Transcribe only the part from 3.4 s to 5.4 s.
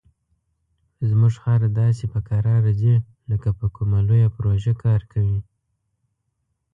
په کومه لویه پروژه کار کوي.